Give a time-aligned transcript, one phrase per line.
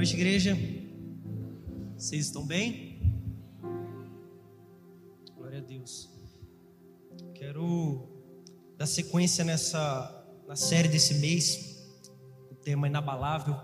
[0.00, 0.56] noite, igreja.
[1.94, 3.02] Vocês estão bem?
[5.36, 6.08] Glória a Deus.
[7.34, 8.08] Quero
[8.78, 11.86] dar sequência nessa na série desse mês,
[12.50, 13.54] o tema inabalável.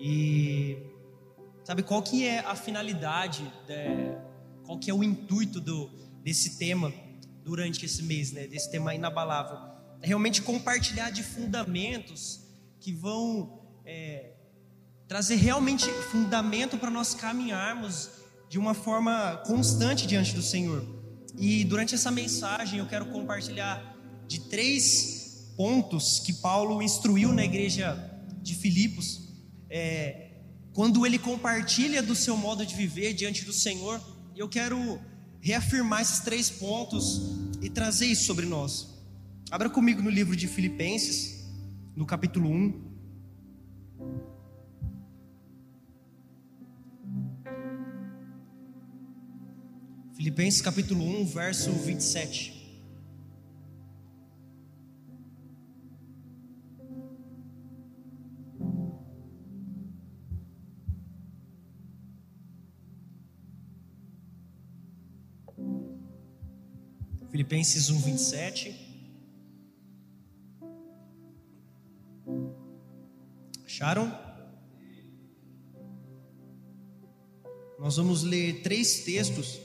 [0.00, 0.78] E
[1.62, 4.18] sabe qual que é a finalidade, de,
[4.64, 5.88] qual que é o intuito do,
[6.24, 6.92] desse tema
[7.44, 8.48] durante esse mês, né?
[8.48, 9.58] Desse tema inabalável.
[10.02, 12.40] É realmente compartilhar de fundamentos
[12.80, 14.32] que vão é,
[15.08, 18.10] trazer realmente fundamento para nós caminharmos
[18.48, 20.84] de uma forma constante diante do Senhor.
[21.38, 23.96] E durante essa mensagem eu quero compartilhar
[24.26, 29.28] de três pontos que Paulo instruiu na igreja de Filipos,
[29.70, 30.30] é,
[30.72, 34.00] quando ele compartilha do seu modo de viver diante do Senhor.
[34.36, 35.00] Eu quero
[35.40, 37.22] reafirmar esses três pontos
[37.62, 38.94] e trazer isso sobre nós.
[39.50, 41.46] Abra comigo no livro de Filipenses,
[41.94, 42.86] no capítulo 1.
[50.26, 52.52] Filipenses capítulo 1, verso 27.
[67.30, 68.74] Filipenses 1, 27.
[73.64, 74.12] Acharam?
[77.78, 79.64] Nós vamos ler três textos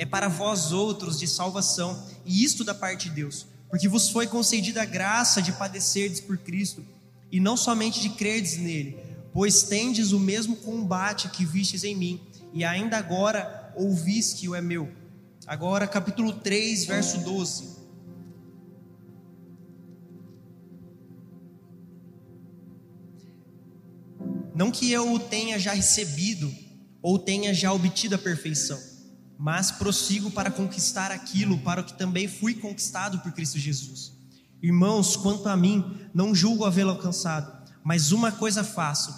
[0.00, 4.26] é para vós outros de salvação, e isto da parte de Deus, porque vos foi
[4.26, 6.82] concedida a graça de padecerdes por Cristo,
[7.30, 8.96] e não somente de crerdes nele,
[9.30, 12.18] pois tendes o mesmo combate que vistes em mim,
[12.54, 14.90] e ainda agora ouvis que o é meu.
[15.46, 17.68] Agora, capítulo 3, verso 12.
[24.54, 26.50] Não que eu o tenha já recebido,
[27.02, 28.89] ou tenha já obtido a perfeição
[29.42, 34.12] mas prossigo para conquistar aquilo para o que também fui conquistado por Cristo Jesus.
[34.62, 37.50] Irmãos, quanto a mim, não julgo havê-lo alcançado,
[37.82, 39.14] mas uma coisa faço,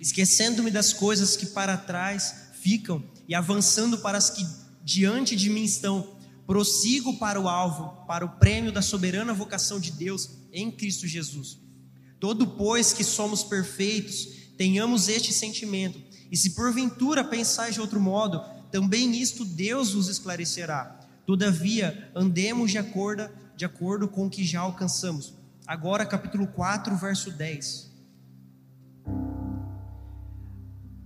[0.00, 4.46] esquecendo-me das coisas que para trás ficam e avançando para as que
[4.84, 6.14] diante de mim estão,
[6.46, 11.58] prossigo para o alvo, para o prêmio da soberana vocação de Deus em Cristo Jesus.
[12.20, 16.00] Todo pois que somos perfeitos, tenhamos este sentimento,
[16.30, 18.40] e se porventura pensais de outro modo,
[18.76, 21.00] também isto Deus vos esclarecerá.
[21.24, 23.26] Todavia, andemos de acordo,
[23.56, 25.32] de acordo com o que já alcançamos.
[25.66, 27.90] Agora, capítulo 4, verso 10.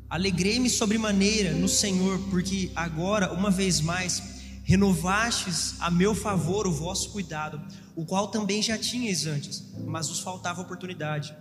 [0.09, 4.21] Alegrei-me sobremaneira no Senhor, porque agora, uma vez mais,
[4.65, 7.63] renovastes a meu favor o vosso cuidado,
[7.95, 11.33] o qual também já tinhais antes, mas vos faltava oportunidade.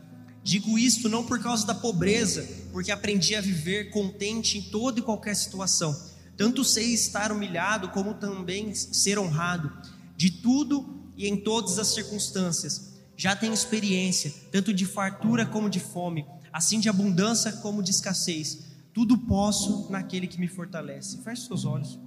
[0.44, 5.02] Digo isto não por causa da pobreza, porque aprendi a viver contente em toda e
[5.02, 6.09] qualquer situação
[6.40, 9.70] tanto sei estar humilhado, como também ser honrado,
[10.16, 12.94] de tudo e em todas as circunstâncias.
[13.18, 18.60] Já tenho experiência, tanto de fartura como de fome, assim de abundância como de escassez.
[18.94, 21.18] Tudo posso naquele que me fortalece.
[21.24, 22.00] Feche seus olhos.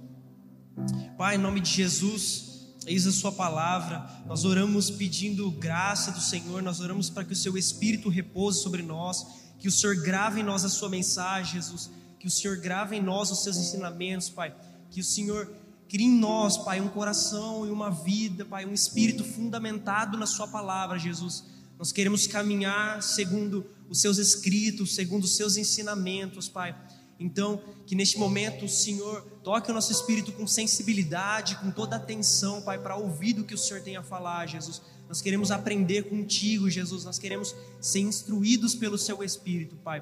[1.15, 4.23] Pai, em nome de Jesus, eis a Sua palavra.
[4.25, 8.81] Nós oramos pedindo graça do Senhor, nós oramos para que o Seu Espírito repouse sobre
[8.81, 9.27] nós,
[9.59, 11.91] que o Senhor grave em nós a Sua mensagem, Jesus
[12.23, 14.55] que o Senhor grave em nós os seus ensinamentos, Pai.
[14.89, 15.53] Que o Senhor
[15.89, 20.47] crie em nós, Pai, um coração e uma vida, Pai, um espírito fundamentado na Sua
[20.47, 21.43] palavra, Jesus.
[21.77, 26.73] Nós queremos caminhar segundo os seus escritos, segundo os seus ensinamentos, Pai.
[27.19, 32.61] Então, que neste momento o Senhor toque o nosso espírito com sensibilidade, com toda atenção,
[32.61, 34.81] Pai, para ouvir o que o Senhor tem a falar, Jesus.
[35.09, 37.03] Nós queremos aprender contigo, Jesus.
[37.03, 40.01] Nós queremos ser instruídos pelo Seu Espírito, Pai.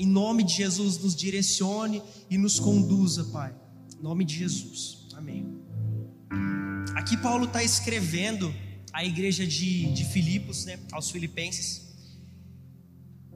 [0.00, 3.54] Em nome de Jesus, nos direcione e nos conduza, Pai.
[3.98, 5.06] Em nome de Jesus.
[5.14, 5.60] Amém.
[6.96, 8.50] Aqui Paulo está escrevendo
[8.94, 11.94] à igreja de, de Filipos, né, aos filipenses.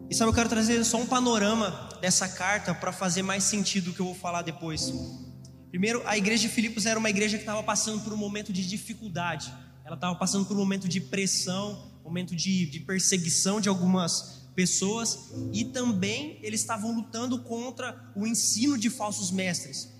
[0.08, 3.92] E sabe, eu quero trazer só um panorama dessa carta para fazer mais sentido o
[3.92, 4.90] que eu vou falar depois.
[5.68, 8.66] Primeiro, a igreja de Filipos era uma igreja que estava passando por um momento de
[8.66, 9.52] dificuldade.
[9.84, 15.32] Ela estava passando por um momento de pressão, momento de, de perseguição de algumas pessoas
[15.52, 19.92] e também eles estavam lutando contra o ensino de falsos mestres.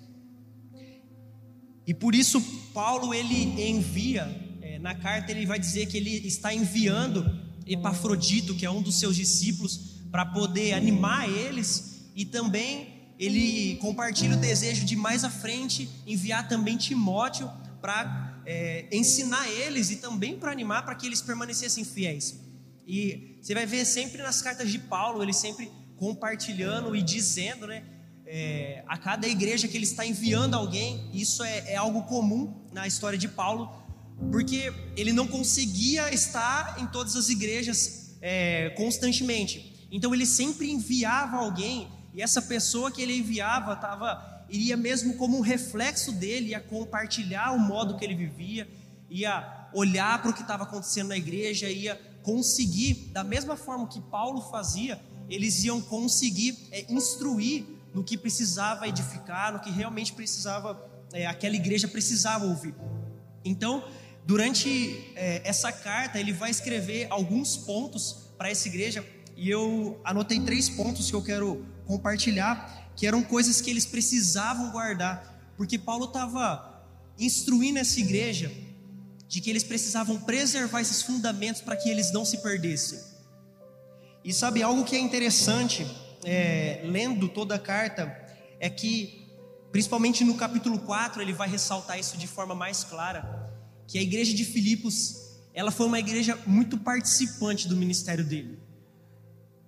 [1.87, 2.41] E por isso
[2.73, 8.65] Paulo ele envia é, na carta ele vai dizer que ele está enviando Epafrodito, que
[8.65, 14.85] é um dos seus discípulos, para poder animar eles e também ele compartilha o desejo
[14.85, 20.85] de mais à frente enviar também Timóteo para é, ensinar eles e também para animar
[20.85, 22.44] para que eles permanecessem fiéis.
[22.87, 27.85] E você vai ver sempre nas cartas de Paulo, ele sempre compartilhando e dizendo, né?
[28.27, 32.87] É, a cada igreja que ele está enviando alguém, isso é, é algo comum na
[32.87, 33.71] história de Paulo,
[34.33, 39.87] porque ele não conseguia estar em todas as igrejas é, constantemente.
[39.91, 45.37] Então ele sempre enviava alguém e essa pessoa que ele enviava tava iria mesmo como
[45.37, 48.69] um reflexo dele, ia compartilhar o modo que ele vivia,
[49.11, 54.01] ia olhar para o que estava acontecendo na igreja, ia conseguir, da mesma forma que
[54.01, 60.91] Paulo fazia, eles iam conseguir é, instruir no que precisava edificar, no que realmente precisava,
[61.13, 62.75] é, aquela igreja precisava ouvir.
[63.45, 63.85] Então,
[64.27, 69.07] durante é, essa carta, ele vai escrever alguns pontos para essa igreja,
[69.37, 74.71] e eu anotei três pontos que eu quero compartilhar, que eram coisas que eles precisavam
[74.71, 76.83] guardar, porque Paulo estava
[77.19, 78.51] instruindo essa igreja
[79.35, 83.01] de que eles precisavam preservar esses fundamentos para que eles não se perdessem.
[84.23, 85.85] E sabe algo que é interessante,
[86.23, 88.17] é, lendo toda a carta,
[88.61, 89.27] é que,
[89.73, 93.51] principalmente no capítulo 4, ele vai ressaltar isso de forma mais clara,
[93.89, 95.17] que a igreja de Filipos,
[95.53, 98.57] ela foi uma igreja muito participante do ministério dele.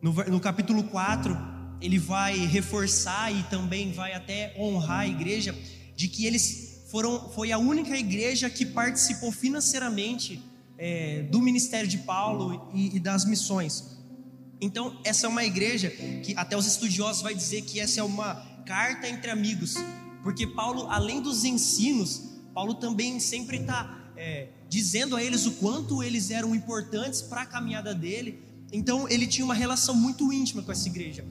[0.01, 1.37] No, no capítulo 4,
[1.81, 5.59] ele vai reforçar e também vai até honrar a igreja
[5.97, 10.43] de que eles foram foi a única igreja que participou financeiramente
[10.79, 13.97] é, do ministério de Paulo e, e, das missões.
[14.61, 18.35] Então essa é uma igreja que até os estudiosos vai dizer que essa é uma
[18.65, 19.75] carta entre amigos,
[20.23, 22.23] porque Paulo além dos ensinos,
[22.55, 27.47] Paulo também sempre está é, dizendo a eles o quanto eles eram importantes para a
[27.47, 28.43] caminhada dele.
[28.73, 31.25] Então ele tinha uma relação muito íntima com essa igreja.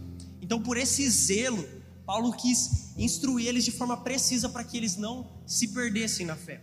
[0.45, 1.67] Então, por esse zelo,
[2.05, 6.61] Paulo quis instruir eles de forma precisa para que eles não se perdessem na fé.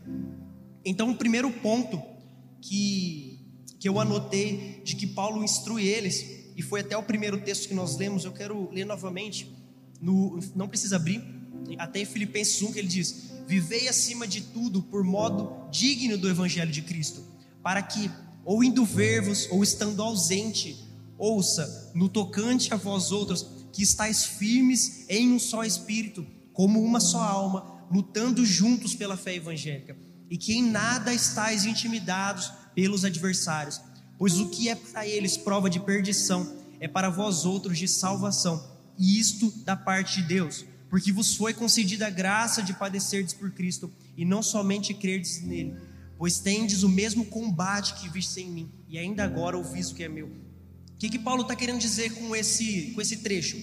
[0.84, 2.00] Então, o primeiro ponto
[2.60, 3.38] que,
[3.78, 7.74] que eu anotei de que Paulo instrui eles, e foi até o primeiro texto que
[7.74, 9.52] nós lemos, eu quero ler novamente,
[10.00, 11.22] no, não precisa abrir,
[11.78, 16.28] até em Filipenses 1 que ele diz: Vivei acima de tudo por modo digno do
[16.28, 17.22] Evangelho de Cristo,
[17.62, 18.10] para que,
[18.44, 20.76] ou indo ver-vos, ou estando ausente,
[21.16, 27.00] ouça, no tocante a vós outros, que estáis firmes em um só espírito, como uma
[27.00, 29.96] só alma, lutando juntos pela fé evangélica,
[30.30, 33.80] e que em nada estáis intimidados pelos adversários,
[34.18, 38.62] pois o que é para eles prova de perdição é para vós outros de salvação,
[38.98, 43.50] e isto da parte de Deus, porque vos foi concedida a graça de padecerdes por
[43.52, 45.76] Cristo, e não somente crerdes nele,
[46.18, 50.02] pois tendes o mesmo combate que viste em mim, e ainda agora ouvis o que
[50.02, 50.51] é meu
[51.02, 53.56] que, que Paulo está querendo dizer com esse, com esse trecho?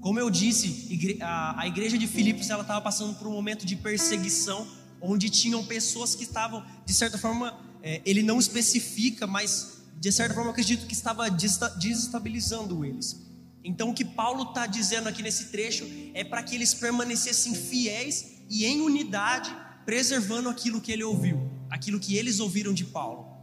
[0.00, 0.88] Como eu disse,
[1.20, 4.66] a, igreja de Filipos estava passando por um momento de perseguição,
[5.00, 10.34] onde tinham pessoas que estavam, de certa forma, é, ele não especifica, mas de certa
[10.34, 13.24] forma acredito que estava desestabilizando eles.
[13.62, 18.40] Então o que Paulo está dizendo aqui nesse trecho é para que eles permanecessem fiéis
[18.48, 23.38] e em unidade, preservando aquilo que ele ouviu, aquilo que eles ouviram de Paulo.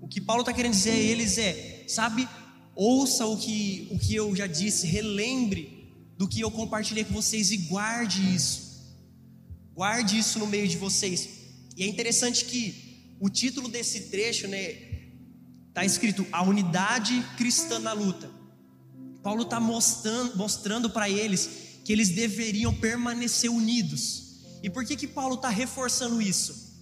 [0.00, 2.28] O que Paulo está querendo dizer a eles é, sabe,
[2.74, 5.78] ouça o que, o que eu já disse, relembre
[6.16, 8.68] do que eu compartilhei com vocês e guarde isso.
[9.74, 11.28] Guarde isso no meio de vocês.
[11.76, 14.76] E é interessante que o título desse trecho, né,
[15.68, 18.30] está escrito A Unidade Cristã na Luta.
[19.22, 21.50] Paulo está mostrando, mostrando para eles
[21.84, 24.40] que eles deveriam permanecer unidos.
[24.62, 26.76] E por que que Paulo está reforçando isso?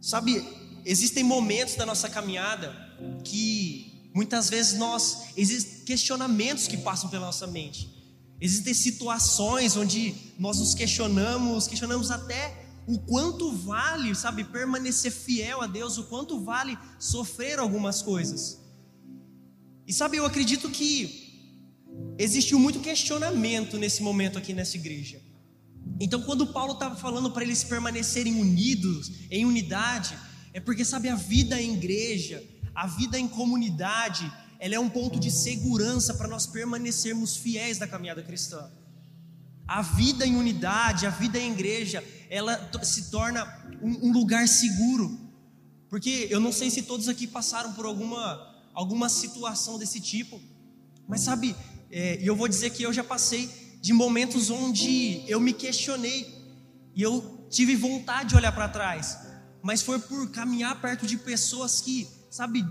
[0.00, 0.44] Sabe,
[0.84, 2.91] existem momentos da nossa caminhada
[3.24, 7.90] que muitas vezes nós existem questionamentos que passam pela nossa mente.
[8.40, 15.66] Existem situações onde nós nos questionamos, questionamos até o quanto vale, sabe, permanecer fiel a
[15.66, 18.60] Deus, o quanto vale sofrer algumas coisas.
[19.86, 21.30] E sabe, eu acredito que
[22.18, 25.20] existiu muito questionamento nesse momento aqui nessa igreja.
[26.00, 30.16] Então, quando Paulo estava falando para eles permanecerem unidos, em unidade,
[30.52, 32.42] é porque, sabe, a vida em igreja,
[32.74, 37.86] a vida em comunidade, ela é um ponto de segurança para nós permanecermos fiéis da
[37.86, 38.70] caminhada cristã.
[39.66, 43.44] A vida em unidade, a vida em igreja, ela se torna
[43.80, 45.18] um, um lugar seguro.
[45.88, 50.40] Porque eu não sei se todos aqui passaram por alguma alguma situação desse tipo.
[51.06, 51.54] Mas sabe,
[51.90, 53.50] é, e eu vou dizer que eu já passei
[53.80, 56.32] de momentos onde eu me questionei
[56.94, 59.18] e eu tive vontade de olhar para trás,
[59.62, 62.66] mas foi por caminhar perto de pessoas que, sabe,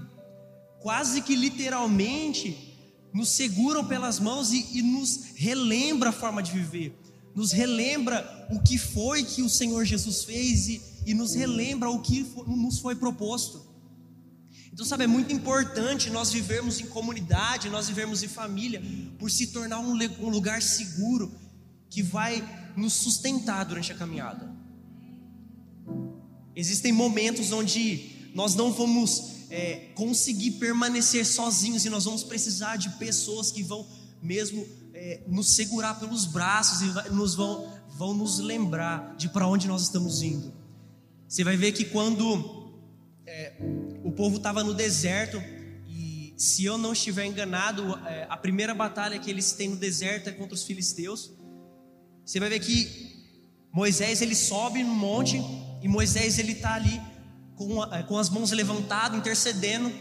[0.80, 2.58] quase que literalmente
[3.14, 7.00] nos seguram pelas mãos e, e nos relembra a forma de viver,
[7.36, 12.02] nos relembra o que foi que o Senhor Jesus fez e, e nos relembra o
[12.02, 13.70] que foi, nos foi proposto.
[14.74, 18.82] Então, sabe, é muito importante nós vivermos em comunidade, nós vivermos em família,
[19.20, 21.32] por se tornar um, um lugar seguro
[21.88, 22.44] que vai
[22.76, 24.52] nos sustentar durante a caminhada.
[26.56, 32.90] Existem momentos onde nós não vamos é, conseguir permanecer sozinhos e nós vamos precisar de
[32.92, 33.86] pessoas que vão
[34.22, 39.68] mesmo é, nos segurar pelos braços e nos vão, vão nos lembrar de para onde
[39.68, 40.54] nós estamos indo.
[41.28, 42.72] Você vai ver que quando
[43.26, 43.54] é,
[44.04, 45.42] o povo estava no deserto,
[45.88, 50.30] e se eu não estiver enganado, é, a primeira batalha que eles têm no deserto
[50.30, 51.32] é contra os filisteus.
[52.26, 53.12] Você vai ver que
[53.74, 55.42] Moisés ele sobe no monte
[55.82, 57.02] e Moisés ele está ali
[57.68, 59.92] com, a, com as mãos levantadas, intercedendo.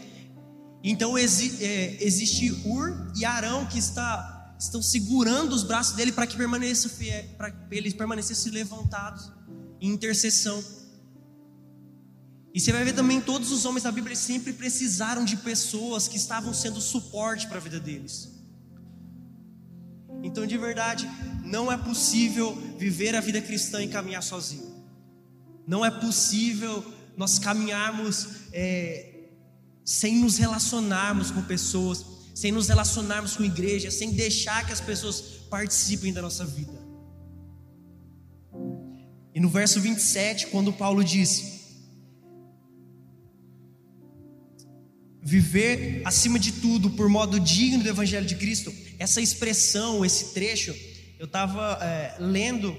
[0.83, 6.25] Então exi, é, existe Ur e Arão que está, estão segurando os braços dele para
[6.25, 6.89] que permaneça
[7.37, 9.31] para eles permanecessem levantados
[9.79, 10.63] em intercessão.
[12.53, 16.17] E você vai ver também todos os homens da Bíblia sempre precisaram de pessoas que
[16.17, 18.29] estavam sendo suporte para a vida deles.
[20.23, 21.09] Então, de verdade,
[21.43, 24.69] não é possível viver a vida cristã e caminhar sozinho.
[25.65, 26.83] Não é possível
[27.17, 29.11] nós caminharmos é,
[29.83, 35.21] sem nos relacionarmos com pessoas, sem nos relacionarmos com igreja, sem deixar que as pessoas
[35.49, 36.79] participem da nossa vida.
[39.33, 41.61] E no verso 27, quando Paulo diz:
[45.21, 50.75] Viver acima de tudo por modo digno do Evangelho de Cristo, essa expressão, esse trecho,
[51.19, 52.75] eu estava é, lendo,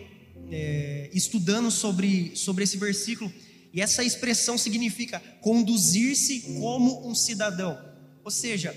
[0.51, 3.33] é, estudando sobre, sobre esse versículo,
[3.73, 7.79] e essa expressão significa conduzir-se como um cidadão.
[8.25, 8.77] Ou seja,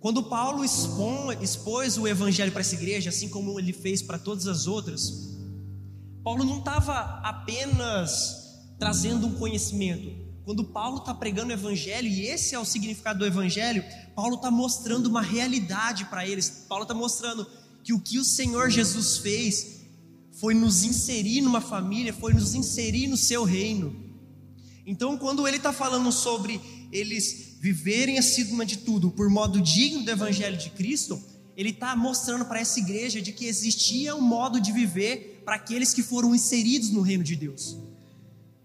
[0.00, 4.66] quando Paulo expôs o evangelho para essa igreja, assim como ele fez para todas as
[4.66, 5.30] outras,
[6.24, 8.36] Paulo não estava apenas
[8.78, 10.28] trazendo um conhecimento.
[10.44, 13.84] Quando Paulo está pregando o evangelho, e esse é o significado do evangelho,
[14.16, 16.64] Paulo está mostrando uma realidade para eles.
[16.68, 17.46] Paulo está mostrando
[17.84, 19.79] que o que o Senhor Jesus fez
[20.40, 23.94] foi nos inserir numa família, foi nos inserir no seu reino.
[24.86, 26.58] Então, quando ele está falando sobre
[26.90, 31.22] eles viverem acima de tudo por modo digno do Evangelho de Cristo,
[31.54, 35.92] ele está mostrando para essa igreja de que existia um modo de viver para aqueles
[35.92, 37.76] que foram inseridos no reino de Deus.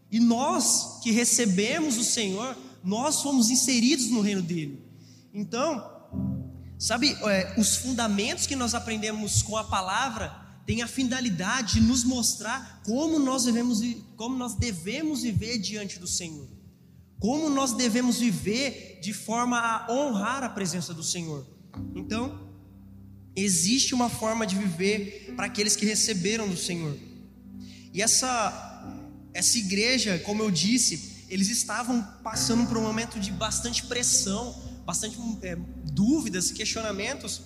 [0.10, 4.82] E nós que recebemos o Senhor, nós fomos inseridos no reino dele.
[5.34, 5.86] Então,
[6.80, 12.04] sabe, é, os fundamentos que nós aprendemos com a palavra tem a finalidade de nos
[12.04, 13.82] mostrar como nós devemos,
[14.16, 16.48] como nós devemos viver diante do Senhor.
[17.20, 21.46] Como nós devemos viver de forma a honrar a presença do Senhor.
[21.96, 22.50] Então,
[23.36, 26.98] existe uma forma de viver para aqueles que receberam do Senhor.
[27.94, 28.74] E essa
[29.34, 34.56] essa igreja, como eu disse, eles estavam passando por um momento de bastante pressão,
[34.86, 35.58] bastante é,
[35.92, 37.42] dúvidas, questionamentos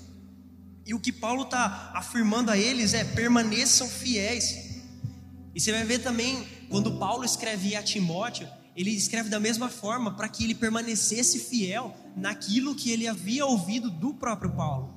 [0.90, 4.82] e o que Paulo está afirmando a eles é: permaneçam fiéis.
[5.54, 10.16] E você vai ver também, quando Paulo escreve a Timóteo, ele escreve da mesma forma,
[10.16, 14.92] para que ele permanecesse fiel naquilo que ele havia ouvido do próprio Paulo.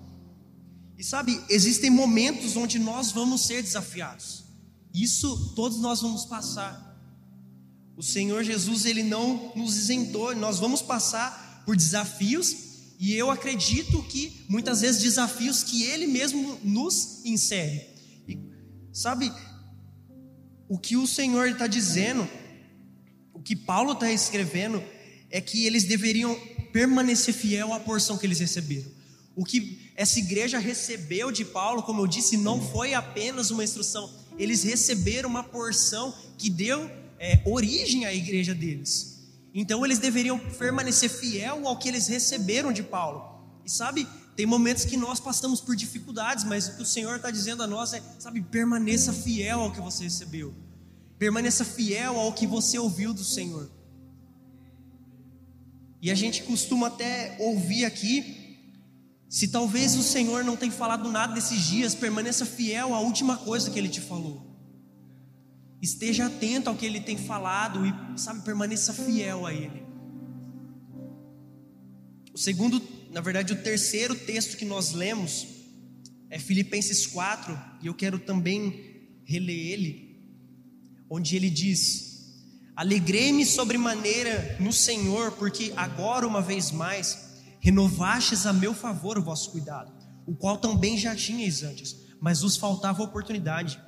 [0.97, 4.45] E sabe, existem momentos onde nós vamos ser desafiados.
[4.95, 6.97] Isso todos nós vamos passar.
[7.99, 12.72] O Senhor Jesus, ele não nos isentou, nós vamos passar por desafios
[13.03, 17.85] e eu acredito que muitas vezes desafios que Ele mesmo nos insere.
[18.29, 18.39] E,
[18.93, 19.33] sabe,
[20.69, 22.29] o que o Senhor está dizendo,
[23.35, 24.81] o que Paulo está escrevendo,
[25.31, 26.33] é que eles deveriam
[26.73, 28.89] permanecer fiel à porção que eles receberam.
[29.35, 34.09] O que essa igreja recebeu de Paulo, como eu disse, não foi apenas uma instrução,
[34.39, 39.12] eles receberam uma porção que deu é, origem à igreja deles.
[39.55, 43.41] Então eles deveriam permanecer fiel ao que eles receberam de Paulo.
[43.65, 47.31] E sabe, tem momentos que nós passamos por dificuldades, mas o que o Senhor está
[47.31, 50.55] dizendo a nós é, sabe, permaneça fiel ao que você recebeu.
[51.19, 53.71] Permaneça fiel ao que você ouviu do Senhor.
[56.01, 58.59] E a gente costuma até ouvir aqui,
[59.29, 63.71] se talvez o Senhor não tenha falado nada nesses dias, permaneça fiel à última coisa
[63.71, 64.52] que Ele te falou.
[65.83, 69.83] Esteja atento ao que ele tem falado e, sabe, permaneça fiel a ele.
[72.33, 75.49] O segundo, na verdade, o terceiro texto que nós lemos
[76.31, 80.25] é Filipenses 4, e eu quero também reler ele,
[81.11, 82.13] onde ele diz:
[82.77, 89.51] Alegrei-me sobremaneira no Senhor, porque agora, uma vez mais, renovastes a meu favor o vosso
[89.51, 89.93] cuidado,
[90.27, 93.79] o qual também já tinhais antes, mas vos faltava oportunidade.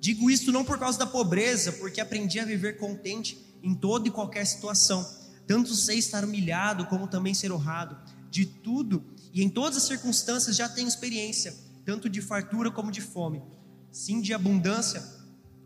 [0.00, 4.10] Digo isto não por causa da pobreza, porque aprendi a viver contente em toda e
[4.10, 5.06] qualquer situação,
[5.46, 7.96] tanto sei estar humilhado como também ser honrado.
[8.30, 9.02] De tudo
[9.32, 13.42] e em todas as circunstâncias já tenho experiência, tanto de fartura como de fome,
[13.90, 15.02] sim de abundância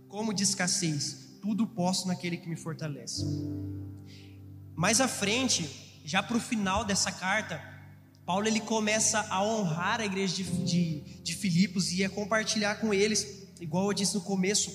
[0.09, 1.39] como de escassez.
[1.41, 3.25] Tudo posso naquele que me fortalece.
[4.77, 7.61] Mais à frente, já para o final dessa carta,
[8.25, 12.95] Paulo ele começa a honrar a igreja de, de, de Filipos e a compartilhar com
[12.95, 14.71] eles, igual eu disse no começo,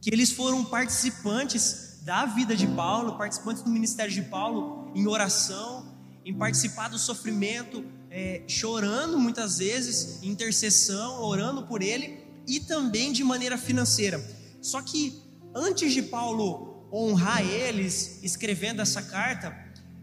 [0.00, 5.92] que eles foram participantes da vida de Paulo, participantes do ministério de Paulo em oração,
[6.24, 13.24] em participar do sofrimento, é, chorando muitas vezes, intercessão, orando por ele e também de
[13.24, 14.22] maneira financeira.
[14.60, 15.20] Só que
[15.54, 19.56] antes de Paulo honrar eles, escrevendo essa carta,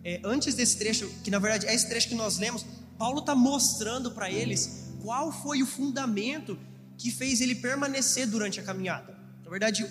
[0.04, 2.66] é, antes desse trecho, que na verdade é esse trecho que nós lemos,
[2.98, 6.58] Paulo está mostrando para eles qual foi o fundamento
[7.00, 9.18] que fez ele permanecer durante a caminhada.
[9.44, 9.88] Na verdade,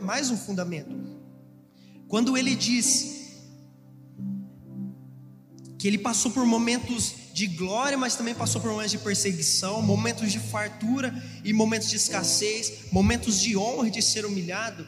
[0.00, 0.96] mais um fundamento.
[2.08, 3.20] Quando ele diz
[5.78, 10.32] que ele passou por momentos de glória, mas também passou por momentos de perseguição, momentos
[10.32, 14.86] de fartura e momentos de escassez, momentos de honra e de ser humilhado.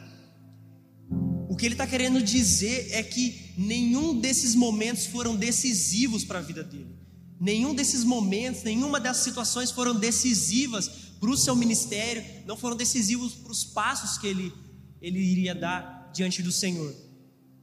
[1.47, 6.41] O que ele está querendo dizer é que nenhum desses momentos foram decisivos para a
[6.41, 6.95] vida dele.
[7.39, 13.33] Nenhum desses momentos, nenhuma dessas situações foram decisivas para o seu ministério, não foram decisivos
[13.33, 14.53] para os passos que ele,
[15.01, 16.95] ele iria dar diante do Senhor.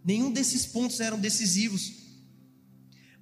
[0.04, 1.92] Nenhum desses pontos eram decisivos.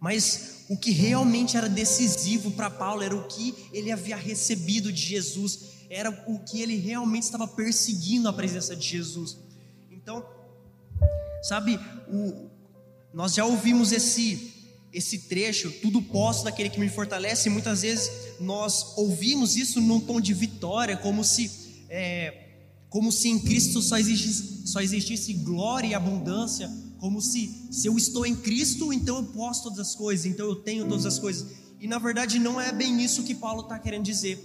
[0.00, 5.02] Mas o que realmente era decisivo para Paulo era o que ele havia recebido de
[5.02, 9.36] Jesus, era o que ele realmente estava perseguindo a presença de Jesus.
[9.90, 10.24] Então,
[11.42, 12.48] sabe, o,
[13.12, 14.54] nós já ouvimos esse
[14.92, 20.00] esse trecho, tudo posso daquele que me fortalece, e muitas vezes nós ouvimos isso num
[20.00, 21.50] tom de vitória, como se
[21.88, 22.48] é,
[22.88, 27.96] como se em Cristo só existisse, só existisse glória e abundância, como se se eu
[27.96, 31.46] estou em Cristo, então eu posso todas as coisas, então eu tenho todas as coisas.
[31.80, 34.38] E na verdade não é bem isso que Paulo está querendo dizer.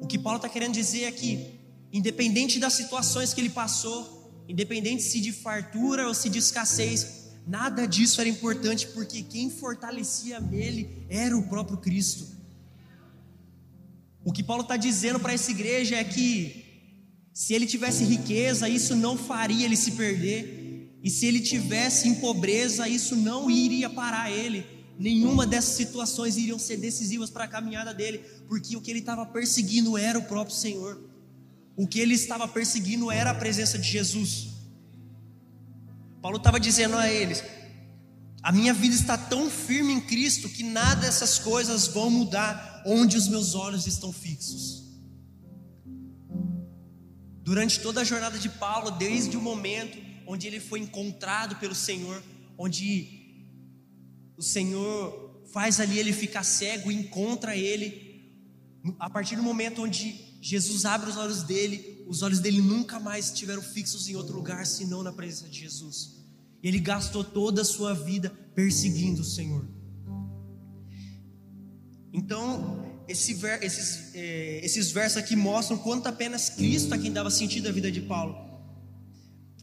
[0.00, 1.60] O que Paulo está querendo dizer é que,
[1.92, 7.86] independente das situações que ele passou, independente se de fartura ou se de escassez, nada
[7.86, 12.41] disso era importante, porque quem fortalecia nele era o próprio Cristo.
[14.24, 16.64] O que Paulo está dizendo para essa igreja é que,
[17.32, 20.60] se ele tivesse riqueza, isso não faria ele se perder.
[21.02, 24.64] E se ele tivesse em pobreza, isso não iria parar ele.
[24.98, 29.26] Nenhuma dessas situações iriam ser decisivas para a caminhada dele, porque o que ele estava
[29.26, 31.00] perseguindo era o próprio Senhor.
[31.76, 34.48] O que ele estava perseguindo era a presença de Jesus.
[36.20, 37.42] Paulo estava dizendo a eles:
[38.42, 43.16] a minha vida está tão firme em Cristo que nada dessas coisas vão mudar onde
[43.16, 44.82] os meus olhos estão fixos.
[47.42, 52.20] Durante toda a jornada de Paulo, desde o momento onde ele foi encontrado pelo Senhor,
[52.58, 53.22] onde
[54.36, 58.24] o Senhor faz ali ele ficar cego e encontra ele,
[58.98, 63.26] a partir do momento onde Jesus abre os olhos dele, os olhos dele nunca mais
[63.26, 66.21] estiveram fixos em outro lugar senão na presença de Jesus.
[66.62, 69.66] E ele gastou toda a sua vida perseguindo o Senhor.
[72.12, 77.30] Então, esse ver, esses, é, esses versos aqui mostram quanto apenas Cristo a quem dava
[77.30, 78.36] sentido à vida de Paulo.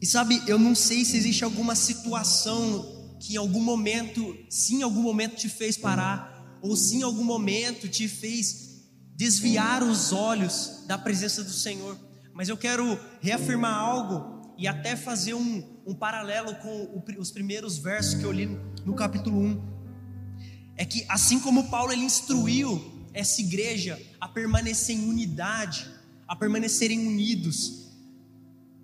[0.00, 4.82] E sabe, eu não sei se existe alguma situação que em algum momento, sim, em
[4.82, 8.70] algum momento te fez parar, ou sim, em algum momento te fez
[9.14, 11.98] desviar os olhos da presença do Senhor.
[12.32, 18.14] Mas eu quero reafirmar algo e até fazer um, um paralelo com os primeiros versos
[18.14, 18.46] que eu li
[18.84, 19.62] no capítulo 1.
[20.76, 25.86] É que assim como Paulo ele instruiu essa igreja a permanecer em unidade,
[26.26, 27.80] a permanecerem unidos,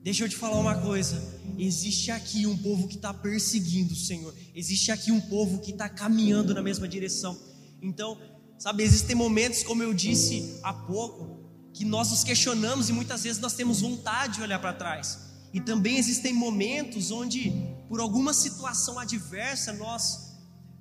[0.07, 1.21] Deixa eu te falar uma coisa:
[1.59, 5.89] existe aqui um povo que está perseguindo o Senhor, existe aqui um povo que está
[5.89, 7.37] caminhando na mesma direção.
[7.83, 8.17] Então,
[8.57, 13.43] sabe, existem momentos, como eu disse há pouco, que nós nos questionamos e muitas vezes
[13.43, 15.26] nós temos vontade de olhar para trás.
[15.57, 17.51] E também existem momentos onde,
[17.89, 20.37] por alguma situação adversa, nós,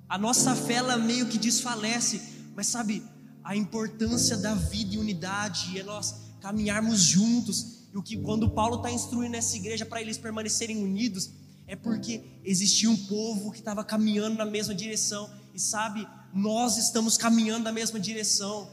[0.06, 2.20] a nossa fé ela meio que desfalece.
[2.54, 3.02] Mas sabe,
[3.42, 8.76] a importância da vida e unidade é nós caminharmos juntos e o que quando Paulo
[8.76, 11.30] está instruindo essa igreja para eles permanecerem unidos,
[11.66, 17.16] é porque existia um povo que estava caminhando na mesma direção, e sabe, nós estamos
[17.16, 18.70] caminhando na mesma direção.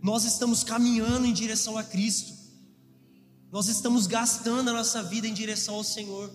[0.00, 2.32] Nós estamos caminhando em direção a Cristo.
[3.52, 6.30] Nós estamos gastando a nossa vida em direção ao Senhor.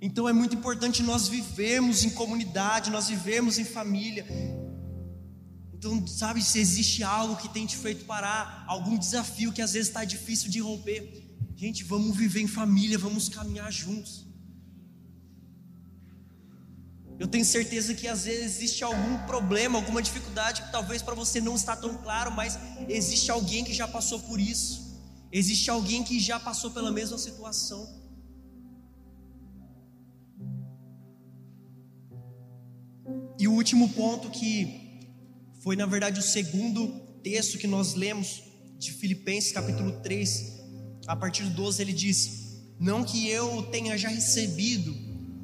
[0.00, 4.26] Então é muito importante nós vivermos em comunidade, nós vivermos em família.
[5.72, 9.88] Então, sabe, se existe algo que tem te feito parar, algum desafio que às vezes
[9.88, 11.24] está difícil de romper,
[11.56, 14.26] gente, vamos viver em família, vamos caminhar juntos.
[17.18, 21.40] Eu tenho certeza que às vezes existe algum problema, alguma dificuldade que talvez para você
[21.40, 24.83] não está tão claro, mas existe alguém que já passou por isso.
[25.36, 27.92] Existe alguém que já passou pela mesma situação.
[33.36, 35.00] E o último ponto que
[35.60, 38.44] foi na verdade o segundo texto que nós lemos
[38.78, 40.52] de Filipenses capítulo 3,
[41.08, 44.96] a partir do 12 ele diz: "Não que eu tenha já recebido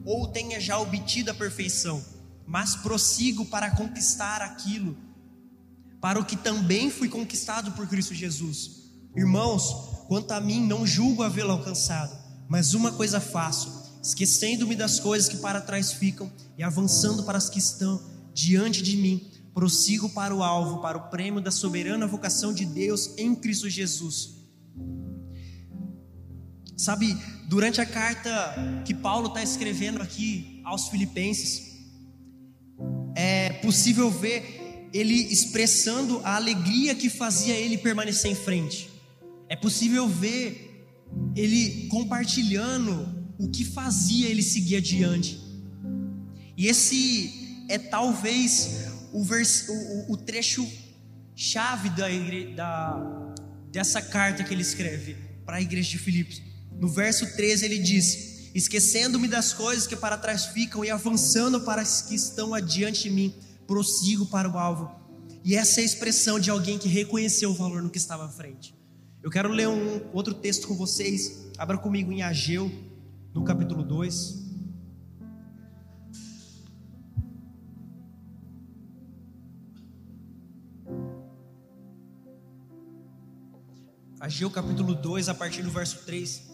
[0.05, 2.01] ou tenha já obtido a perfeição,
[2.47, 4.97] mas prossigo para conquistar aquilo,
[6.01, 8.80] para o que também fui conquistado por Cristo Jesus.
[9.17, 12.17] Irmãos, quanto a mim, não julgo havê-lo alcançado,
[12.49, 17.49] mas uma coisa faço, esquecendo-me das coisas que para trás ficam e avançando para as
[17.49, 18.01] que estão
[18.33, 23.13] diante de mim, prossigo para o alvo, para o prêmio da soberana vocação de Deus
[23.19, 24.41] em Cristo Jesus.
[26.77, 31.79] Sabe, durante a carta que Paulo está escrevendo aqui aos Filipenses,
[33.15, 38.90] é possível ver ele expressando a alegria que fazia ele permanecer em frente.
[39.51, 40.87] É possível ver
[41.35, 45.41] ele compartilhando o que fazia ele seguir adiante.
[46.57, 50.65] E esse é talvez o, vers, o, o trecho
[51.35, 52.07] chave da,
[52.55, 53.35] da,
[53.73, 56.41] dessa carta que ele escreve para a igreja de Filipos.
[56.81, 61.83] No verso 13 ele diz: Esquecendo-me das coisas que para trás ficam e avançando para
[61.83, 63.35] as que estão adiante de mim,
[63.67, 64.95] prossigo para o alvo.
[65.45, 68.29] E essa é a expressão de alguém que reconheceu o valor no que estava à
[68.29, 68.79] frente.
[69.23, 71.51] Eu quero ler um outro texto com vocês.
[71.59, 72.73] Abra comigo em Ageu,
[73.35, 74.41] no capítulo 2.
[84.19, 86.50] Ageu capítulo 2, a partir do verso 3.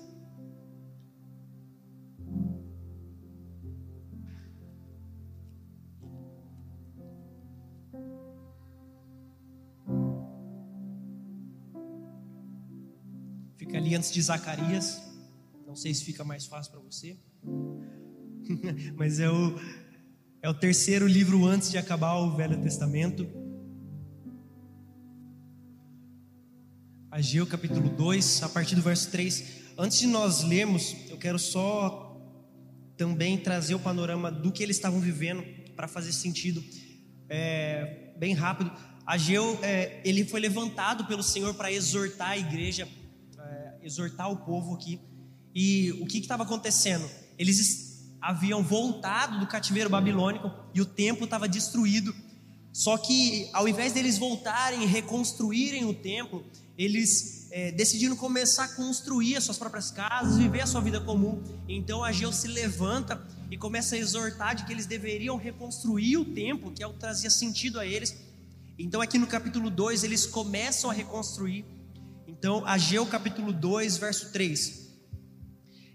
[13.77, 15.01] Ali antes de Zacarias.
[15.67, 17.17] Não sei se fica mais fácil para você.
[18.95, 19.59] Mas é o,
[20.43, 23.27] é o terceiro livro antes de acabar o Velho Testamento.
[27.11, 29.65] Ageu capítulo 2, a partir do verso 3.
[29.79, 32.21] Antes de nós lermos, eu quero só
[32.97, 35.43] também trazer o panorama do que eles estavam vivendo
[35.75, 36.63] para fazer sentido.
[37.29, 38.71] É, bem rápido.
[39.07, 42.89] Ageu, é, ele foi levantado pelo Senhor para exortar a igreja
[43.87, 45.01] exortar o povo aqui.
[45.55, 47.09] E o que estava acontecendo?
[47.39, 52.15] Eles haviam voltado do cativeiro babilônico e o templo estava destruído.
[52.73, 56.45] Só que ao invés deles voltarem e reconstruírem o templo,
[56.77, 61.43] eles é, decidiram começar a construir as suas próprias casas, viver a sua vida comum.
[61.67, 66.73] Então Ageu se levanta e começa a exortar de que eles deveriam reconstruir o templo,
[66.73, 68.15] que é o que trazia sentido a eles.
[68.79, 71.65] Então aqui no capítulo 2 eles começam a reconstruir
[72.39, 74.91] então, Ageu capítulo 2, verso 3.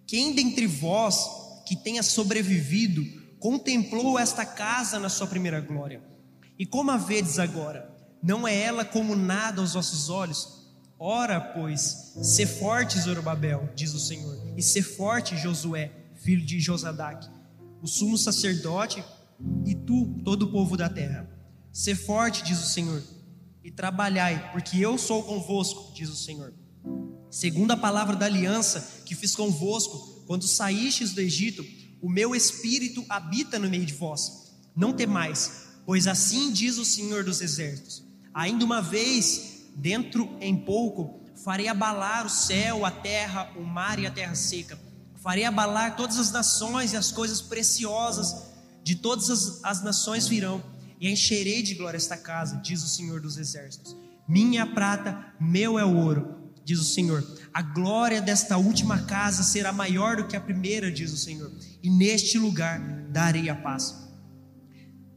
[0.07, 1.23] Quem dentre vós
[1.67, 3.05] que tenha sobrevivido
[3.39, 6.01] contemplou esta casa na sua primeira glória?
[6.57, 7.95] E como a vedes agora?
[8.23, 10.67] Não é ela como nada aos vossos olhos?
[10.97, 17.27] Ora, pois, se forte, Zorobabel, diz o Senhor, e se forte, Josué, filho de Josadac,
[17.83, 19.03] o sumo sacerdote,
[19.65, 21.29] e tu, todo o povo da terra.
[21.71, 23.01] Se forte, diz o Senhor,
[23.63, 26.53] e trabalhai, porque eu sou convosco, diz o Senhor.
[27.29, 31.63] Segundo a palavra da aliança que fiz convosco, quando saístes do Egito,
[32.01, 34.51] o meu espírito habita no meio de vós.
[34.75, 41.21] Não temais, pois assim diz o Senhor dos exércitos: ainda uma vez, dentro em pouco,
[41.43, 44.79] farei abalar o céu, a terra, o mar e a terra seca.
[45.21, 48.49] Farei abalar todas as nações e as coisas preciosas
[48.83, 50.63] de todas as, as nações virão
[51.01, 53.97] e encherei de glória esta casa, diz o Senhor dos Exércitos.
[54.29, 57.25] Minha prata, meu é o ouro, diz o Senhor.
[57.51, 61.51] A glória desta última casa será maior do que a primeira, diz o Senhor.
[61.81, 63.95] E neste lugar darei a paz.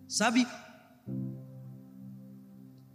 [0.09, 0.47] Sabe,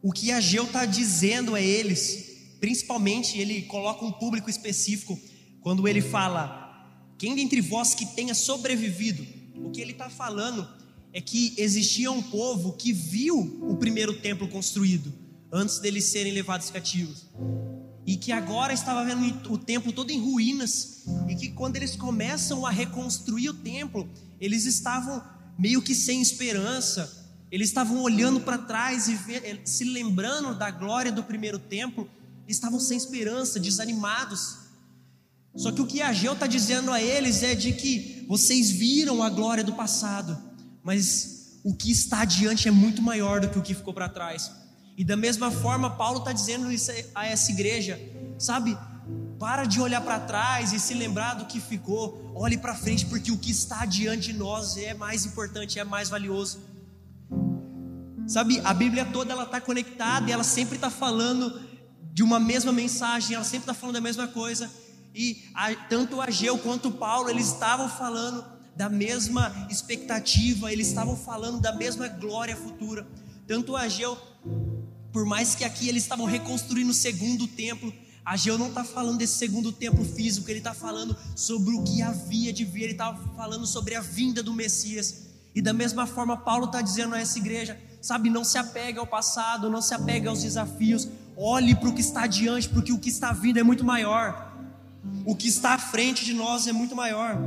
[0.01, 5.19] o que Ageu está dizendo a eles, principalmente ele coloca um público específico,
[5.61, 9.23] quando ele fala: quem dentre vós que tenha sobrevivido,
[9.55, 10.78] o que ele está falando
[11.13, 15.11] é que existia um povo que viu o primeiro templo construído
[15.51, 17.25] antes deles serem levados cativos.
[18.05, 21.03] E que agora estava vendo o templo todo em ruínas.
[21.27, 25.23] E que quando eles começam a reconstruir o templo, eles estavam
[25.57, 27.17] meio que sem esperança.
[27.51, 32.09] Eles estavam olhando para trás e ver, se lembrando da glória do primeiro templo.
[32.47, 34.57] Estavam sem esperança, desanimados.
[35.55, 39.29] Só que o que Ageu está dizendo a eles é de que vocês viram a
[39.29, 40.37] glória do passado,
[40.89, 44.51] mas o que está adiante é muito maior do que o que ficou para trás.
[44.97, 47.99] E da mesma forma, Paulo está dizendo isso a essa igreja,
[48.39, 48.75] sabe?
[49.37, 53.31] Para de olhar para trás e se lembrar do que ficou, olhe para frente, porque
[53.31, 56.59] o que está diante de nós é mais importante, é mais valioso.
[58.25, 61.61] Sabe, a Bíblia toda ela está conectada e ela sempre está falando
[62.11, 64.67] de uma mesma mensagem, ela sempre está falando da mesma coisa.
[65.13, 71.59] E a, tanto Ageu quanto Paulo, eles estavam falando da mesma expectativa, eles estavam falando
[71.59, 73.05] da mesma glória futura.
[73.45, 74.17] Tanto Ageu,
[75.11, 79.37] por mais que aqui eles estavam reconstruindo o segundo templo, Ageu não está falando desse
[79.37, 83.67] segundo templo físico, ele está falando sobre o que havia de vir, ele estava falando
[83.67, 85.25] sobre a vinda do Messias.
[85.53, 89.05] E da mesma forma, Paulo está dizendo a essa igreja: sabe, não se apegue ao
[89.05, 93.09] passado, não se apegue aos desafios, olhe para o que está adiante, porque o que
[93.09, 94.55] está vindo é muito maior.
[95.25, 97.37] O que está à frente de nós é muito maior.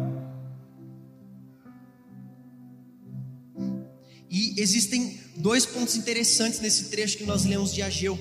[4.32, 8.18] E existem dois pontos interessantes nesse trecho que nós lemos de Ageu.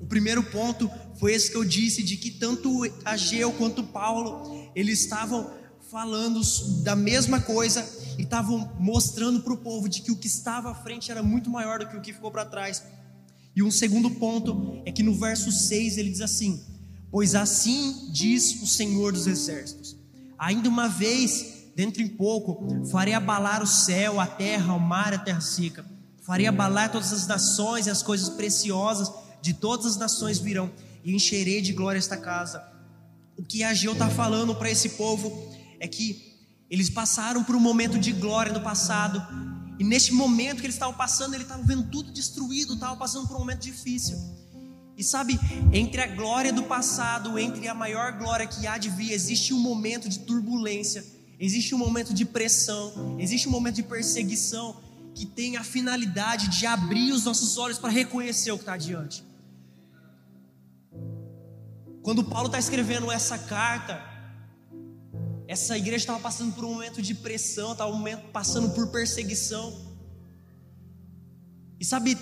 [0.00, 5.00] O primeiro ponto foi esse que eu disse de que tanto Ageu quanto Paulo, eles
[5.00, 5.52] estavam
[5.90, 6.40] falando
[6.82, 7.86] da mesma coisa
[8.18, 11.50] e estavam mostrando para o povo de que o que estava à frente era muito
[11.50, 12.82] maior do que o que ficou para trás.
[13.54, 16.64] E um segundo ponto é que no verso 6 ele diz assim:
[17.10, 19.98] Pois assim diz o Senhor dos Exércitos:
[20.38, 25.18] Ainda uma vez, dentro em pouco, farei abalar o céu, a terra, o mar, a
[25.18, 25.84] terra seca.
[26.22, 29.10] Farei abalar todas as nações e as coisas preciosas
[29.42, 30.70] de todas as nações virão,
[31.04, 32.62] e encherei de glória esta casa.
[33.36, 36.38] O que Ageu está falando para esse povo é que
[36.70, 39.20] eles passaram por um momento de glória no passado,
[39.78, 43.36] e neste momento que eles estavam passando, eles estavam vendo tudo destruído, estavam passando por
[43.36, 44.16] um momento difícil.
[44.96, 45.40] E sabe,
[45.72, 49.58] entre a glória do passado, entre a maior glória que há de vir, existe um
[49.58, 51.04] momento de turbulência,
[51.44, 54.76] existe um momento de pressão, existe um momento de perseguição
[55.14, 59.24] que tem a finalidade de abrir os nossos olhos para reconhecer o que está adiante.
[62.02, 64.02] Quando Paulo está escrevendo essa carta,
[65.46, 67.92] essa igreja estava passando por um momento de pressão, estava
[68.32, 69.92] passando por perseguição.
[71.78, 72.16] E sabe,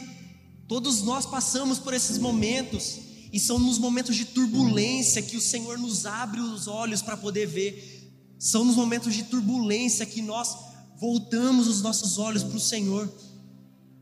[0.70, 3.00] Todos nós passamos por esses momentos,
[3.32, 7.44] e são nos momentos de turbulência que o Senhor nos abre os olhos para poder
[7.44, 7.99] ver.
[8.40, 10.56] São nos momentos de turbulência que nós
[10.98, 13.12] voltamos os nossos olhos para o Senhor.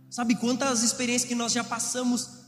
[0.08, 2.38] Sabe quantas experiências que nós já passamos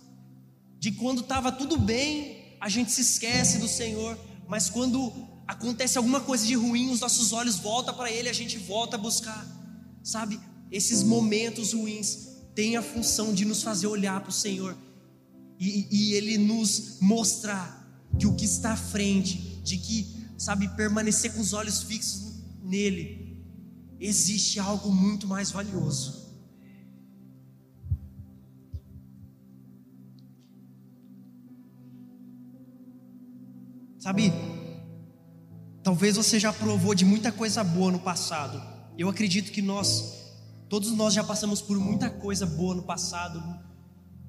[0.78, 4.16] de quando estava tudo bem, a gente se esquece do Senhor,
[4.48, 5.12] mas quando
[5.48, 8.98] acontece alguma coisa de ruim, os nossos olhos voltam para Ele, a gente volta a
[8.98, 9.44] buscar.
[10.00, 10.38] Sabe,
[10.70, 14.78] esses momentos ruins tem a função de nos fazer olhar para o Senhor
[15.58, 17.80] e, e Ele nos mostrar
[18.16, 23.38] que o que está à frente, de que, sabe, permanecer com os olhos fixos nele,
[24.00, 26.30] existe algo muito mais valioso.
[33.98, 34.32] Sabe,
[35.82, 38.62] talvez você já provou de muita coisa boa no passado.
[38.96, 40.20] Eu acredito que nós
[40.70, 43.42] Todos nós já passamos por muita coisa boa no passado,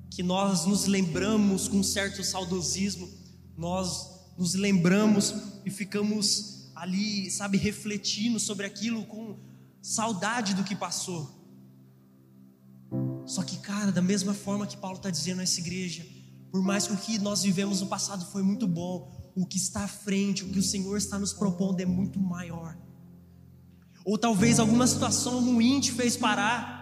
[0.10, 3.08] que nós nos lembramos com certo saudosismo,
[3.56, 5.34] nós nos lembramos
[5.66, 9.38] e ficamos ali, sabe, refletindo sobre aquilo com
[9.82, 11.30] saudade do que passou.
[13.26, 16.06] Só que, cara, da mesma forma que Paulo está dizendo a essa igreja,
[16.52, 19.86] por mais que o que nós vivemos no passado foi muito bom, o que está
[19.86, 22.78] à frente, o que o Senhor está nos propondo é muito maior.
[24.04, 26.82] Ou talvez alguma situação ruim te fez parar.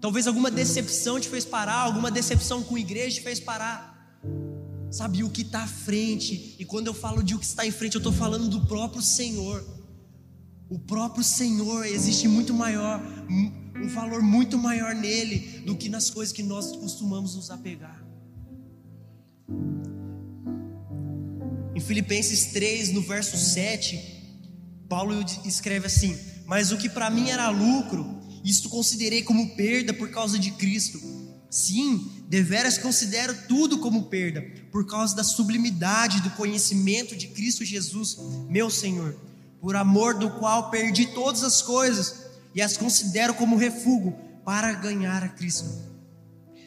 [0.00, 3.93] Talvez alguma decepção te fez parar, alguma decepção com a igreja te fez parar.
[4.94, 6.54] Sabe o que está à frente?
[6.56, 9.02] E quando eu falo de o que está em frente, eu estou falando do próprio
[9.02, 9.60] Senhor.
[10.70, 16.32] O próprio Senhor existe muito maior, um valor muito maior nele do que nas coisas
[16.32, 18.06] que nós costumamos nos apegar.
[21.74, 24.00] Em Filipenses 3, no verso 7,
[24.88, 25.12] Paulo
[25.44, 30.38] escreve assim: mas o que para mim era lucro, isto considerei como perda por causa
[30.38, 31.00] de Cristo.
[31.50, 38.18] Sim, deveras considero tudo como perda, por causa da sublimidade do conhecimento de Cristo Jesus,
[38.48, 39.16] meu Senhor,
[39.60, 44.12] por amor do qual perdi todas as coisas e as considero como refúgio
[44.44, 45.70] para ganhar a Cristo.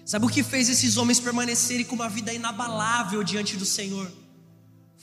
[0.05, 4.09] Sabe o que fez esses homens permanecerem com uma vida inabalável diante do Senhor?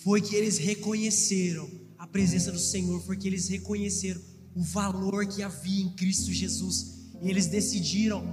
[0.03, 4.23] Foi que eles reconheceram a presença do Senhor, foi que eles reconheceram
[4.55, 8.25] o valor que havia em Cristo Jesus, e eles decidiram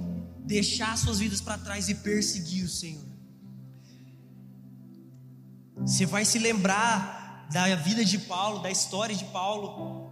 [0.45, 3.10] deixar suas vidas para trás e perseguir o Senhor.
[5.85, 10.11] Você vai se lembrar da vida de Paulo, da história de Paulo,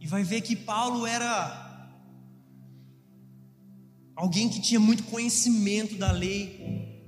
[0.00, 1.62] e vai ver que Paulo era
[4.16, 7.02] alguém que tinha muito conhecimento da lei,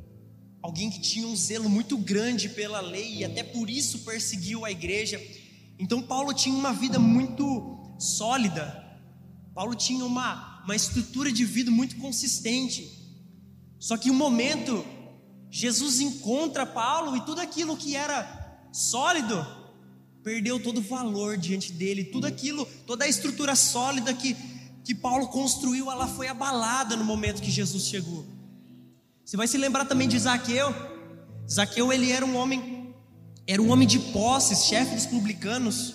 [0.62, 4.70] alguém que tinha um zelo muito grande pela lei e até por isso perseguiu a
[4.70, 5.20] igreja.
[5.78, 8.82] Então Paulo tinha uma vida muito sólida.
[9.54, 13.02] Paulo tinha uma, uma estrutura de vida muito consistente.
[13.78, 14.84] Só que um momento
[15.56, 19.46] Jesus encontra Paulo e tudo aquilo que era sólido
[20.20, 24.36] perdeu todo o valor diante dele, tudo aquilo, toda a estrutura sólida que,
[24.82, 28.26] que Paulo construiu, ela foi abalada no momento que Jesus chegou.
[29.24, 30.74] Você vai se lembrar também de Zaqueu.
[31.48, 32.92] Zaqueu ele era um homem,
[33.46, 35.94] era um homem de posses, chefe dos publicanos,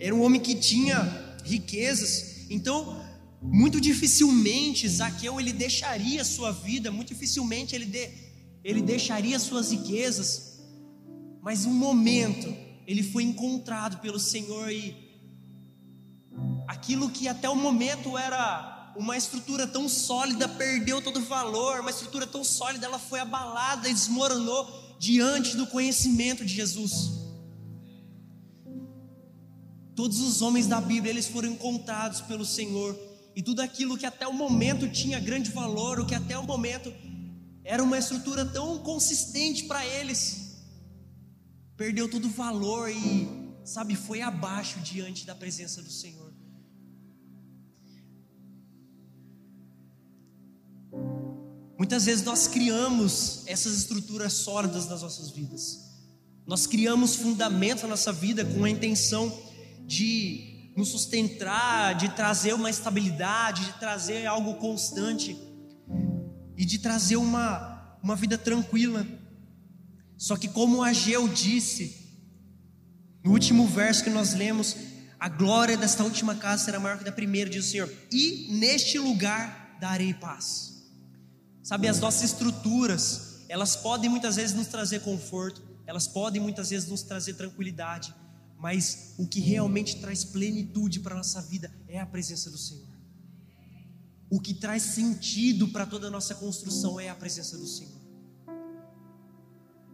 [0.00, 2.50] era um homem que tinha riquezas.
[2.50, 3.00] Então,
[3.40, 8.23] muito dificilmente Zaqueu ele deixaria sua vida, muito dificilmente ele de,
[8.64, 10.58] ele deixaria suas riquezas,
[11.42, 14.96] mas um momento ele foi encontrado pelo Senhor e
[16.66, 21.90] aquilo que até o momento era uma estrutura tão sólida perdeu todo o valor, uma
[21.90, 27.22] estrutura tão sólida ela foi abalada e desmoronou diante do conhecimento de Jesus.
[29.94, 32.98] Todos os homens da Bíblia eles foram encontrados pelo Senhor
[33.36, 36.92] e tudo aquilo que até o momento tinha grande valor, o que até o momento
[37.64, 40.58] era uma estrutura tão consistente para eles,
[41.76, 43.26] perdeu todo o valor e,
[43.64, 46.32] sabe, foi abaixo diante da presença do Senhor.
[51.78, 55.80] Muitas vezes nós criamos essas estruturas sólidas nas nossas vidas.
[56.46, 59.32] Nós criamos fundamentos na nossa vida com a intenção
[59.86, 65.36] de nos sustentar, de trazer uma estabilidade, de trazer algo constante
[66.56, 69.06] e de trazer uma, uma vida tranquila.
[70.16, 72.04] Só que, como Ageu disse,
[73.22, 74.76] no último verso que nós lemos,
[75.18, 78.98] a glória desta última casa será maior que da primeira, diz o Senhor, e neste
[78.98, 80.82] lugar darei paz.
[81.62, 86.88] Sabe, as nossas estruturas, elas podem muitas vezes nos trazer conforto, elas podem muitas vezes
[86.88, 88.14] nos trazer tranquilidade,
[88.58, 92.93] mas o que realmente traz plenitude para a nossa vida é a presença do Senhor.
[94.34, 98.00] O que traz sentido para toda a nossa construção é a presença do Senhor.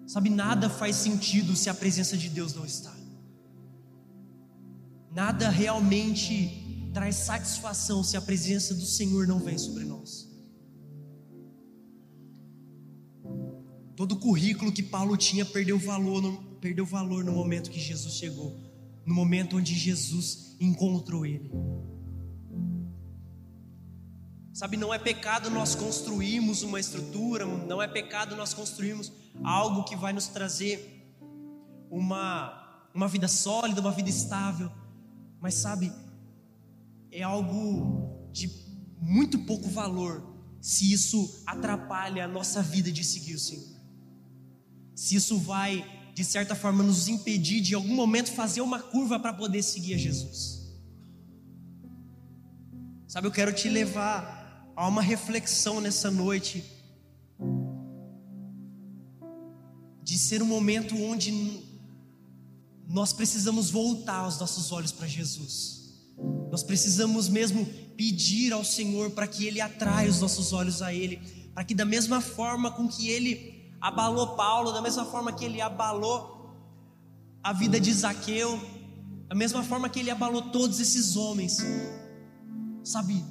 [0.07, 2.97] Sabe, nada faz sentido se a presença de Deus não está.
[5.13, 10.27] Nada realmente traz satisfação se a presença do Senhor não vem sobre nós.
[13.95, 18.59] Todo currículo que Paulo tinha perdeu valor, no, perdeu valor no momento que Jesus chegou,
[19.05, 21.51] no momento onde Jesus encontrou ele.
[24.53, 29.13] Sabe, não é pecado nós construirmos uma estrutura, não é pecado nós construirmos
[29.45, 31.07] algo que vai nos trazer
[31.89, 34.71] uma, uma vida sólida, uma vida estável,
[35.41, 35.93] mas sabe,
[37.13, 38.51] é algo de
[39.01, 43.65] muito pouco valor se isso atrapalha a nossa vida de seguir o Senhor.
[44.95, 49.19] Se isso vai, de certa forma, nos impedir de em algum momento fazer uma curva
[49.19, 50.61] para poder seguir a Jesus.
[53.09, 54.40] Sabe, eu quero te levar
[54.81, 56.65] há uma reflexão nessa noite
[60.03, 61.63] de ser um momento onde
[62.89, 66.01] nós precisamos voltar os nossos olhos para Jesus.
[66.51, 71.19] Nós precisamos mesmo pedir ao Senhor para que Ele atraia os nossos olhos a Ele,
[71.53, 75.61] para que da mesma forma com que Ele abalou Paulo, da mesma forma que Ele
[75.61, 76.57] abalou
[77.43, 78.59] a vida de Zaqueu,
[79.29, 81.59] da mesma forma que Ele abalou todos esses homens,
[82.83, 83.23] sabe?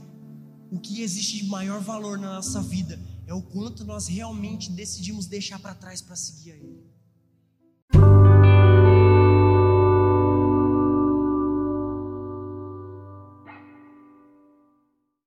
[0.71, 5.25] O que existe de maior valor na nossa vida é o quanto nós realmente decidimos
[5.25, 6.88] deixar para trás para seguir a Ele.